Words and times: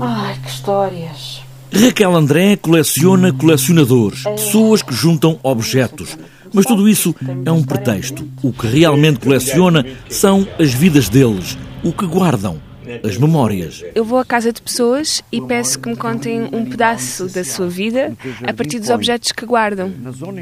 Ai, 0.00 0.36
que 0.42 0.48
histórias. 0.48 1.42
Raquel 1.72 2.14
André 2.14 2.56
coleciona 2.56 3.32
colecionadores, 3.32 4.24
pessoas 4.24 4.82
que 4.82 4.94
juntam 4.94 5.38
objetos. 5.42 6.18
Mas 6.52 6.66
tudo 6.66 6.88
isso 6.88 7.14
é 7.46 7.50
um 7.50 7.62
pretexto. 7.62 8.28
O 8.42 8.52
que 8.52 8.66
realmente 8.66 9.20
coleciona 9.20 9.84
são 10.10 10.46
as 10.58 10.72
vidas 10.72 11.08
deles, 11.08 11.56
o 11.82 11.92
que 11.92 12.06
guardam 12.06 12.60
as 13.02 13.16
memórias. 13.16 13.84
Eu 13.94 14.04
vou 14.04 14.18
à 14.18 14.24
casa 14.24 14.52
de 14.52 14.60
pessoas 14.60 15.22
e 15.30 15.40
peço 15.40 15.78
que 15.78 15.88
me 15.88 15.96
contem 15.96 16.48
um 16.52 16.64
pedaço 16.64 17.26
da 17.28 17.44
sua 17.44 17.68
vida 17.68 18.16
a 18.46 18.52
partir 18.52 18.78
dos 18.78 18.90
objetos 18.90 19.32
que 19.32 19.44
guardam. 19.46 19.92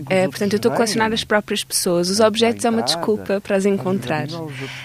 É, 0.08 0.26
portanto, 0.28 0.54
eu 0.54 0.56
estou 0.56 0.72
a 0.72 0.74
colecionar 0.74 1.12
as 1.12 1.24
próprias 1.24 1.64
pessoas. 1.64 2.08
Os 2.08 2.20
objetos 2.20 2.64
é 2.64 2.70
uma 2.70 2.82
desculpa 2.82 3.40
para 3.40 3.56
as 3.56 3.66
encontrar. 3.66 4.26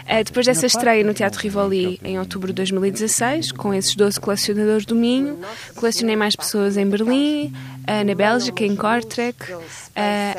É, 0.06 0.24
depois 0.24 0.46
dessa 0.46 0.66
estreia 0.66 1.04
no 1.04 1.14
Teatro 1.14 1.42
Rivoli 1.42 2.00
em 2.04 2.20
outubro 2.20 2.48
de 2.48 2.54
2016, 2.54 3.52
com 3.52 3.74
esses 3.74 3.96
12 3.96 4.20
colecionadores 4.20 4.86
do 4.86 4.96
Minho, 4.96 5.40
colecionei 5.76 6.16
mais 6.16 6.36
pessoas 6.36 6.78
em 6.78 6.86
Berlim, 6.86 7.54
eh, 7.88 8.04
na 8.04 8.16
Bélgica, 8.16 8.64
em 8.66 8.76
Kortrijk, 8.76 9.38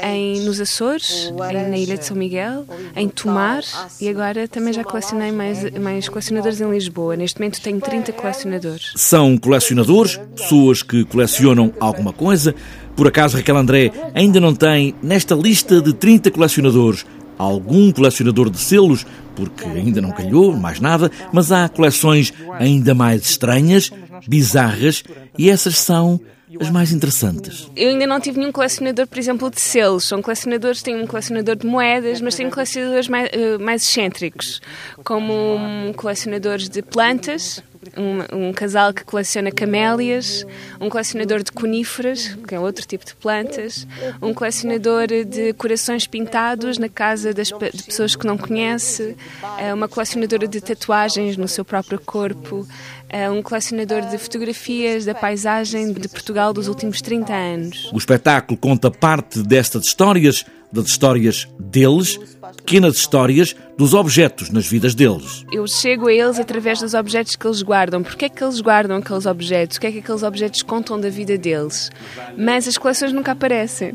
em, 0.02 0.40
nos 0.40 0.60
Açores, 0.60 1.32
na 1.32 1.78
Ilha 1.78 1.96
de 1.96 2.04
São 2.04 2.16
Miguel, 2.16 2.66
em 2.94 3.08
Tomar 3.08 3.62
e 4.00 4.08
agora 4.08 4.46
também 4.48 4.72
já 4.72 4.84
colecionei 4.84 5.32
mais, 5.32 5.70
mais 5.78 6.08
colecionadores 6.08 6.60
em 6.60 6.70
Lisboa. 6.70 7.05
Neste 7.14 7.38
momento 7.38 7.60
tenho 7.60 7.80
30 7.80 8.12
colecionadores. 8.12 8.92
São 8.96 9.36
colecionadores, 9.36 10.18
pessoas 10.34 10.82
que 10.82 11.04
colecionam 11.04 11.72
alguma 11.78 12.12
coisa. 12.12 12.54
Por 12.96 13.06
acaso, 13.06 13.36
Raquel 13.36 13.56
André 13.56 13.92
ainda 14.14 14.40
não 14.40 14.54
tem, 14.54 14.94
nesta 15.02 15.34
lista 15.34 15.80
de 15.82 15.92
30 15.92 16.30
colecionadores, 16.30 17.04
algum 17.38 17.92
colecionador 17.92 18.48
de 18.48 18.58
selos, 18.58 19.06
porque 19.34 19.64
ainda 19.64 20.00
não 20.00 20.10
calhou, 20.10 20.56
mais 20.56 20.80
nada, 20.80 21.10
mas 21.32 21.52
há 21.52 21.68
coleções 21.68 22.32
ainda 22.58 22.94
mais 22.94 23.22
estranhas, 23.28 23.90
bizarras, 24.26 25.04
e 25.36 25.50
essas 25.50 25.78
são 25.78 26.18
as 26.60 26.70
mais 26.70 26.92
interessantes. 26.92 27.70
Eu 27.76 27.90
ainda 27.90 28.06
não 28.06 28.20
tive 28.20 28.38
nenhum 28.38 28.52
colecionador, 28.52 29.06
por 29.06 29.18
exemplo, 29.18 29.50
de 29.50 29.60
selos. 29.60 30.04
São 30.04 30.22
colecionadores, 30.22 30.82
tenho 30.82 31.02
um 31.02 31.06
colecionador 31.06 31.56
de 31.56 31.66
moedas, 31.66 32.20
mas 32.20 32.34
tenho 32.34 32.50
colecionadores 32.50 33.08
mais, 33.08 33.28
uh, 33.30 33.62
mais 33.62 33.82
excêntricos, 33.82 34.60
como 35.04 35.92
colecionadores 35.96 36.68
de 36.68 36.82
plantas, 36.82 37.62
um, 37.96 38.48
um, 38.48 38.52
casal 38.52 38.92
que 38.92 39.04
coleciona 39.04 39.50
camélias, 39.50 40.44
um 40.80 40.88
colecionador 40.88 41.42
de 41.42 41.52
coníferas, 41.52 42.36
que 42.46 42.54
é 42.54 42.60
outro 42.60 42.86
tipo 42.86 43.04
de 43.04 43.14
plantas, 43.14 43.86
um 44.20 44.32
colecionador 44.34 45.06
de 45.06 45.52
corações 45.54 46.06
pintados 46.06 46.78
na 46.78 46.88
casa 46.88 47.32
das, 47.32 47.48
de 47.48 47.82
pessoas 47.82 48.16
que 48.16 48.26
não 48.26 48.36
conhece, 48.36 49.16
eh, 49.58 49.72
uma 49.72 49.88
colecionadora 49.88 50.46
de 50.46 50.60
tatuagens 50.60 51.36
no 51.36 51.48
seu 51.48 51.64
próprio 51.64 52.00
corpo, 52.00 52.66
eh, 53.08 53.30
um 53.30 53.42
colecionador 53.42 54.02
de 54.02 54.18
fotografias 54.18 55.04
da 55.04 55.14
paisagem 55.14 55.92
de 55.92 56.08
Portugal 56.08 56.52
dos 56.52 56.68
últimos 56.68 57.00
30 57.00 57.32
anos. 57.32 57.90
O 57.92 57.98
espetáculo 57.98 58.58
conta 58.58 58.90
parte 58.90 59.42
destas 59.42 59.86
histórias, 59.86 60.44
das 60.72 60.86
histórias 60.86 61.48
deles, 61.58 62.18
pequenas 62.66 62.96
histórias 62.96 63.54
dos 63.78 63.94
objetos 63.94 64.50
nas 64.50 64.66
vidas 64.66 64.92
deles. 64.92 65.44
Eu 65.52 65.68
chego 65.68 66.08
a 66.08 66.12
eles 66.12 66.40
através 66.40 66.80
dos 66.80 66.94
objetos 66.94 67.36
que 67.36 67.46
eles 67.46 67.62
guardam. 67.62 68.02
Porquê 68.02 68.24
é 68.24 68.28
que 68.28 68.42
eles 68.42 68.60
guardam 68.60 68.96
aqueles 68.96 69.24
objetos? 69.24 69.76
O 69.76 69.80
que 69.80 69.86
é 69.86 69.92
que 69.92 69.98
aqueles 70.00 70.24
objetos 70.24 70.62
contam 70.62 70.98
da 70.98 71.08
vida 71.08 71.38
deles? 71.38 71.92
Mas 72.36 72.66
as 72.66 72.76
coleções 72.76 73.12
nunca 73.12 73.32
aparecem. 73.32 73.92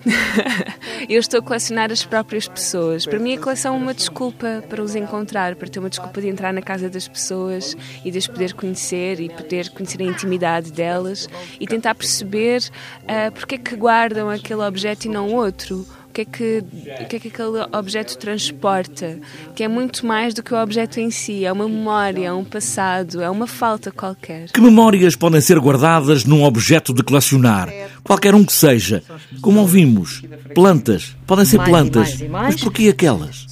Eu 1.09 1.19
estou 1.19 1.41
a 1.41 1.43
colecionar 1.43 1.91
as 1.91 2.05
próprias 2.05 2.47
pessoas. 2.47 3.05
Para 3.05 3.19
mim 3.19 3.35
a 3.35 3.39
coleção 3.39 3.75
é 3.75 3.77
uma 3.77 3.93
desculpa 3.93 4.63
para 4.69 4.81
os 4.81 4.95
encontrar, 4.95 5.55
para 5.55 5.67
ter 5.67 5.79
uma 5.79 5.89
desculpa 5.89 6.21
de 6.21 6.29
entrar 6.29 6.53
na 6.53 6.61
casa 6.61 6.89
das 6.89 7.09
pessoas 7.09 7.75
e 8.05 8.11
de 8.11 8.19
as 8.19 8.27
poder 8.27 8.53
conhecer 8.53 9.19
e 9.19 9.27
poder 9.27 9.69
conhecer 9.71 10.01
a 10.01 10.05
intimidade 10.05 10.71
delas 10.71 11.27
e 11.59 11.67
tentar 11.67 11.93
perceber 11.95 12.61
uh, 13.03 13.31
porque 13.33 13.55
é 13.55 13.57
que 13.57 13.75
guardam 13.75 14.29
aquele 14.29 14.61
objeto 14.61 15.05
e 15.05 15.09
não 15.09 15.33
outro 15.33 15.85
o 16.11 16.13
que 16.13 16.21
é 16.21 16.25
que, 16.25 16.63
o 17.03 17.05
que, 17.07 17.15
é 17.15 17.19
que 17.19 17.27
aquele 17.29 17.65
objeto 17.71 18.17
transporta, 18.17 19.17
que 19.55 19.63
é 19.63 19.67
muito 19.69 20.05
mais 20.05 20.33
do 20.33 20.43
que 20.43 20.53
o 20.53 20.61
objeto 20.61 20.99
em 20.99 21.09
si, 21.09 21.45
é 21.45 21.51
uma 21.51 21.69
memória, 21.69 22.27
é 22.27 22.33
um 22.33 22.43
passado, 22.43 23.21
é 23.21 23.29
uma 23.29 23.47
falta 23.47 23.91
qualquer. 23.91 24.49
Que 24.51 24.59
memórias 24.59 25.15
podem 25.15 25.39
ser 25.39 25.57
guardadas 25.57 26.25
num 26.25 26.43
objeto 26.43 26.93
de 26.93 27.01
colecionar? 27.01 27.69
Qualquer 28.03 28.35
um 28.35 28.43
que 28.43 28.51
seja. 28.51 29.01
Como 29.41 29.61
ouvimos, 29.61 30.21
plantas, 30.53 31.15
podem 31.25 31.45
ser 31.45 31.63
plantas, 31.63 32.21
mas 32.29 32.61
porquê 32.61 32.89
aquelas? 32.89 33.45